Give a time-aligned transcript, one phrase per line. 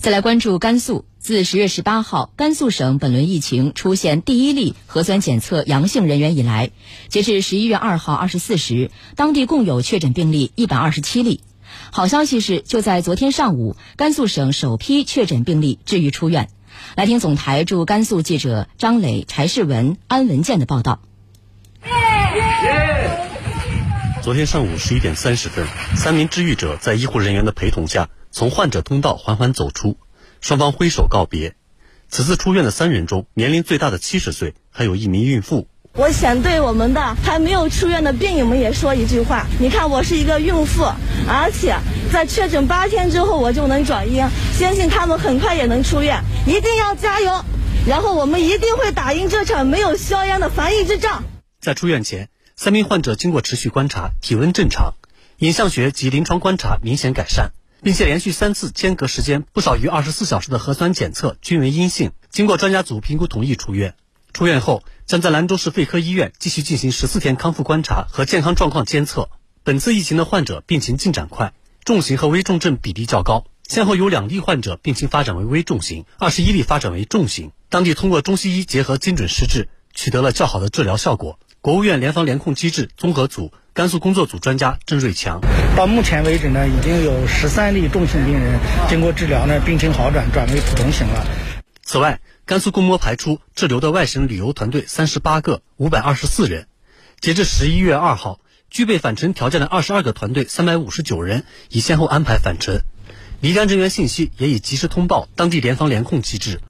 [0.00, 6.70] 再来关注甘肃，自十月十八号甘肃省本轮疫情出现第一例核酸检测阳性人员以来，
[7.08, 11.42] 截至十一月二号二十四时，当地共有确诊病例一百二十七例。
[11.90, 16.48] 好消息是，就在昨天上午，甘肃省首批确诊病例治愈出院。
[16.96, 21.02] 来听总台驻甘肃记者张磊、柴世文、安文健的报道。
[24.22, 28.08] 昨天上午十一点三十分，三名治愈者在医护人员的陪同下。
[28.30, 29.96] 从患者通道缓缓走出，
[30.40, 31.54] 双方挥手告别。
[32.08, 35.68] 此次出院的三人中，年龄最大的七十岁，还有一名孕妇。
[35.94, 40.84] 我想对我们的还没有出院的病友们也说一句话：你看，我是一个孕妇，
[41.28, 41.76] 而且
[42.12, 47.44] 在确诊八天之后我就能转阴，相信他们很快也能出院，一定要加油。
[47.86, 51.24] 然后我们一定会打赢这场没有硝烟的防疫之仗。
[51.60, 54.94] 在出院前，三名患者经过持续观察，体温正常，
[55.38, 57.52] 影像学及临床观察明显改善。
[57.82, 63.94] 并且连续三次间隔时间不少于二十四小时的核酸检测均为阴性，经过专家组评估同意出院。
[64.32, 69.28] 出院后将在兰州市肺科医院继续进行十四天康复观察和健康状况监测。
[69.64, 71.52] 本次疫情的患者病情进展快，
[71.84, 77.52] 重型和危重症比例较高，先后有两例患者病情发展为危重型，二十一例发展为重型。
[77.68, 81.38] 当地通过中西医结合精准施治，取得了较好的治疗效果。
[81.60, 85.40] 国务院联防联控机制综合组甘肃工作组专家郑瑞强，
[85.74, 91.26] 到目前为止呢，已经有十三例重型病人经过治疗呢，病情好转，转为普通型了。
[91.82, 96.66] 此外，甘肃共摸排出滞留的外省旅游团队三十八个，五百二十四人。
[97.20, 102.82] 截至十一月二号，具备返程条件的二十二个团队三百五十九人已先后安排返程，
[103.40, 106.60] 离甘人员信息也已及时通报当地联防联控机制。